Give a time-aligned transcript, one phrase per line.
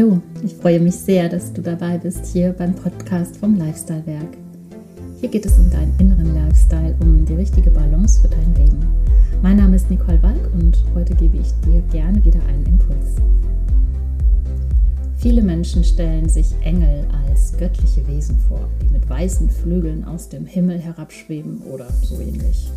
[0.00, 4.38] Hallo, ich freue mich sehr, dass du dabei bist hier beim Podcast vom Lifestyle Werk.
[5.20, 8.78] Hier geht es um deinen inneren Lifestyle, um die richtige Balance für dein Leben.
[9.42, 13.16] Mein Name ist Nicole Walk und heute gebe ich dir gerne wieder einen Impuls.
[15.18, 20.46] Viele Menschen stellen sich Engel als göttliche Wesen vor, die mit weißen Flügeln aus dem
[20.46, 22.70] Himmel herabschweben oder so ähnlich.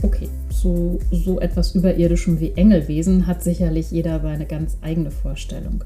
[0.00, 5.84] Okay, zu so etwas Überirdischem wie Engelwesen hat sicherlich jeder seine ganz eigene Vorstellung.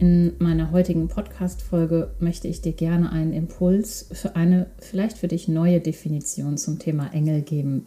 [0.00, 5.48] In meiner heutigen Podcast-Folge möchte ich dir gerne einen Impuls für eine vielleicht für dich
[5.48, 7.84] neue Definition zum Thema Engel geben.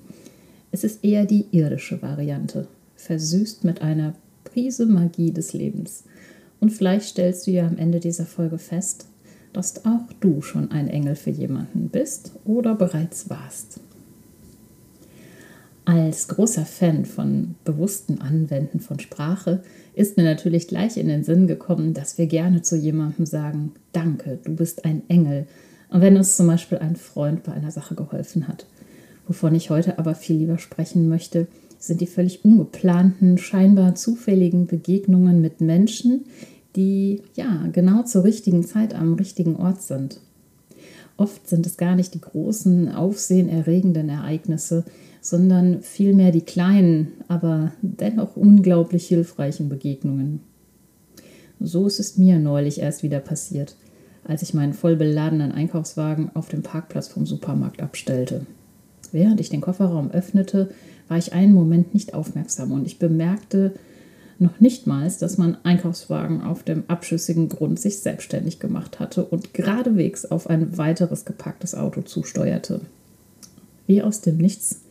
[0.71, 6.03] Es ist eher die irdische Variante, versüßt mit einer Prise Magie des Lebens.
[6.59, 9.05] Und vielleicht stellst du ja am Ende dieser Folge fest,
[9.53, 13.79] dass auch du schon ein Engel für jemanden bist oder bereits warst.
[15.85, 19.63] Als großer Fan von bewussten Anwenden von Sprache
[20.01, 24.39] ist mir natürlich gleich in den Sinn gekommen, dass wir gerne zu jemandem sagen, danke,
[24.43, 25.45] du bist ein Engel.
[25.89, 28.65] Und wenn uns zum Beispiel ein Freund bei einer Sache geholfen hat.
[29.27, 35.39] Wovon ich heute aber viel lieber sprechen möchte, sind die völlig ungeplanten, scheinbar zufälligen Begegnungen
[35.39, 36.25] mit Menschen,
[36.75, 40.19] die ja genau zur richtigen Zeit am richtigen Ort sind.
[41.21, 44.85] Oft sind es gar nicht die großen, aufsehenerregenden Ereignisse,
[45.21, 50.39] sondern vielmehr die kleinen, aber dennoch unglaublich hilfreichen Begegnungen.
[51.59, 53.75] So ist es mir neulich erst wieder passiert,
[54.23, 58.47] als ich meinen voll beladenen Einkaufswagen auf dem Parkplatz vom Supermarkt abstellte.
[59.11, 60.71] Während ich den Kofferraum öffnete,
[61.07, 63.73] war ich einen Moment nicht aufmerksam und ich bemerkte
[64.41, 70.25] noch nichtmals, dass mein Einkaufswagen auf dem abschüssigen Grund sich selbstständig gemacht hatte und geradewegs
[70.25, 72.81] auf ein weiteres gepacktes Auto zusteuerte.
[73.87, 74.81] Wie aus dem Nichts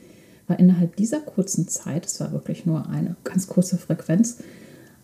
[0.46, 4.38] war innerhalb dieser kurzen Zeit, es war wirklich nur eine ganz kurze Frequenz,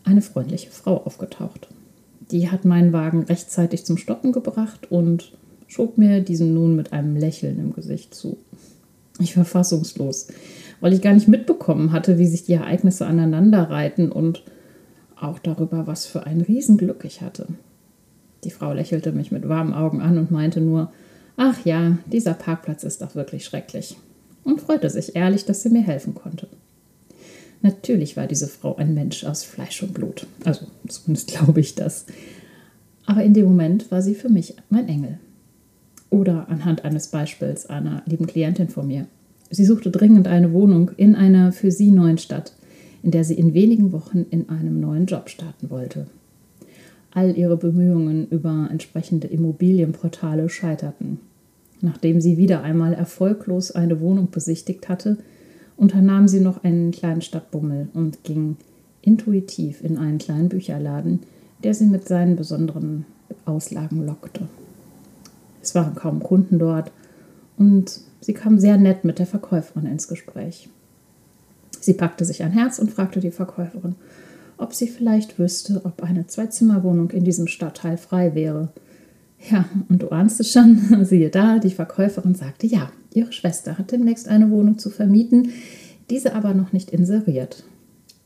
[0.05, 1.69] eine freundliche Frau aufgetaucht.
[2.31, 5.33] Die hat meinen Wagen rechtzeitig zum Stoppen gebracht und
[5.67, 8.37] schob mir diesen nun mit einem Lächeln im Gesicht zu.
[9.19, 10.29] Ich war fassungslos,
[10.81, 14.43] weil ich gar nicht mitbekommen hatte, wie sich die Ereignisse aneinanderreihten und
[15.19, 17.47] auch darüber, was für ein Riesenglück ich hatte.
[18.45, 20.93] Die Frau lächelte mich mit warmen Augen an und meinte nur,
[21.37, 23.97] ach ja, dieser Parkplatz ist doch wirklich schrecklich
[24.45, 26.49] und freute sich ehrlich, dass sie mir helfen konnte.
[27.63, 32.07] Natürlich war diese Frau ein Mensch aus Fleisch und Blut, also zumindest glaube ich das.
[33.07, 35.19] Aber in dem Moment war sie für mich mein Engel.
[36.11, 39.07] Oder anhand eines Beispiels einer lieben Klientin von mir.
[39.51, 42.53] Sie suchte dringend eine Wohnung in einer für sie neuen Stadt,
[43.03, 46.07] in der sie in wenigen Wochen in einem neuen Job starten wollte.
[47.13, 51.21] All ihre Bemühungen über entsprechende Immobilienportale scheiterten.
[51.81, 55.19] Nachdem sie wieder einmal erfolglos eine Wohnung besichtigt hatte,
[55.77, 58.57] unternahm sie noch einen kleinen Stadtbummel und ging
[59.03, 61.21] intuitiv in einen kleinen Bücherladen,
[61.63, 63.05] der sie mit seinen besonderen
[63.45, 64.49] Auslagen lockte.
[65.63, 66.91] Es waren kaum Kunden dort
[67.59, 70.69] und sie kam sehr nett mit der Verkäuferin ins Gespräch.
[71.81, 73.95] Sie packte sich ein Herz und fragte die Verkäuferin,
[74.59, 78.69] ob sie vielleicht wüsste, ob eine Zwei-Zimmer-Wohnung in diesem Stadtteil frei wäre–
[79.51, 83.93] ja, und du ahnst es schon, siehe da, die Verkäuferin sagte, ja, ihre Schwester hat
[83.93, 85.51] demnächst eine Wohnung zu vermieten,
[86.11, 87.65] diese aber noch nicht inseriert.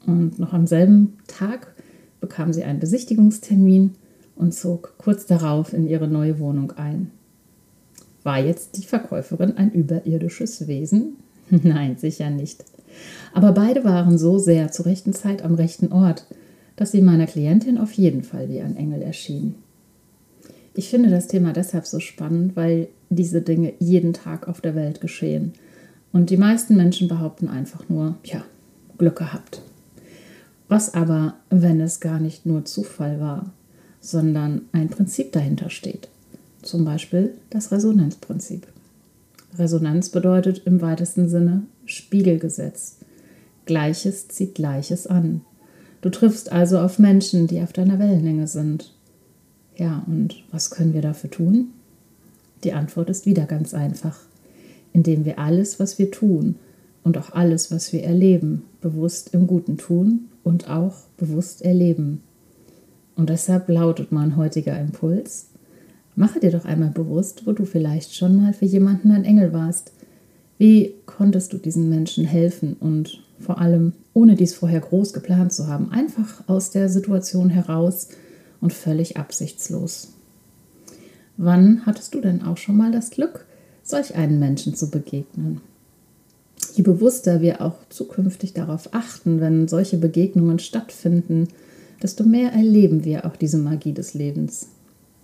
[0.06, 1.74] Und noch am selben Tag
[2.20, 3.92] bekam sie einen Besichtigungstermin
[4.36, 7.10] und zog kurz darauf in ihre neue Wohnung ein.
[8.22, 11.16] War jetzt die Verkäuferin ein überirdisches Wesen?
[11.50, 12.64] Nein, sicher nicht.
[13.32, 16.26] Aber beide waren so sehr zur rechten Zeit am rechten Ort,
[16.76, 19.54] dass sie meiner Klientin auf jeden Fall wie ein Engel erschien.
[20.75, 25.00] Ich finde das Thema deshalb so spannend, weil diese Dinge jeden Tag auf der Welt
[25.00, 25.53] geschehen.
[26.12, 28.44] Und die meisten Menschen behaupten einfach nur, ja,
[28.98, 29.62] Glück gehabt.
[30.69, 33.53] Was aber, wenn es gar nicht nur Zufall war,
[34.00, 36.09] sondern ein Prinzip dahinter steht?
[36.62, 38.66] Zum Beispiel das Resonanzprinzip.
[39.59, 42.98] Resonanz bedeutet im weitesten Sinne Spiegelgesetz.
[43.66, 45.42] Gleiches zieht Gleiches an.
[46.03, 48.92] Du triffst also auf Menschen, die auf deiner Wellenlänge sind.
[49.77, 51.71] Ja, und was können wir dafür tun?
[52.65, 54.18] Die Antwort ist wieder ganz einfach,
[54.92, 56.57] indem wir alles, was wir tun
[57.03, 62.22] und auch alles, was wir erleben, bewusst im Guten tun und auch bewusst erleben.
[63.16, 65.49] Und deshalb lautet mein heutiger Impuls,
[66.21, 69.93] mache dir doch einmal bewusst, wo du vielleicht schon mal für jemanden ein Engel warst.
[70.59, 75.67] Wie konntest du diesen Menschen helfen und vor allem, ohne dies vorher groß geplant zu
[75.67, 78.09] haben, einfach aus der Situation heraus,
[78.61, 80.13] und völlig absichtslos.
[81.37, 83.47] Wann hattest du denn auch schon mal das Glück,
[83.83, 85.61] solch einen Menschen zu begegnen?
[86.75, 91.49] Je bewusster wir auch zukünftig darauf achten, wenn solche Begegnungen stattfinden,
[92.03, 94.69] desto mehr erleben wir auch diese Magie des Lebens.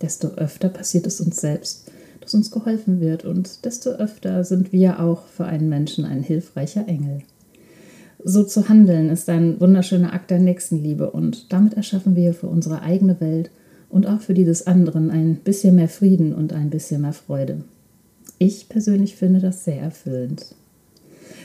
[0.01, 1.91] Desto öfter passiert es uns selbst,
[2.21, 6.87] dass uns geholfen wird und desto öfter sind wir auch für einen Menschen ein hilfreicher
[6.87, 7.21] Engel.
[8.23, 12.81] So zu handeln ist ein wunderschöner Akt der Nächstenliebe und damit erschaffen wir für unsere
[12.81, 13.51] eigene Welt
[13.89, 17.63] und auch für die des anderen ein bisschen mehr Frieden und ein bisschen mehr Freude.
[18.39, 20.55] Ich persönlich finde das sehr erfüllend.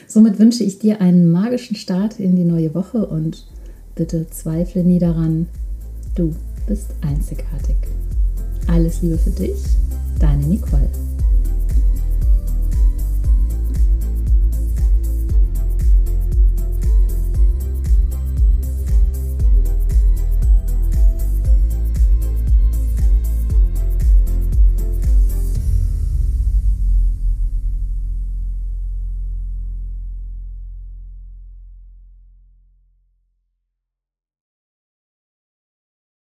[0.07, 3.47] Somit wünsche ich dir einen magischen Start in die neue Woche und
[3.95, 5.47] bitte zweifle nie daran,
[6.15, 6.35] du
[6.67, 7.77] bist einzigartig.
[8.67, 9.57] Alles Liebe für dich,
[10.19, 10.89] deine Nicole.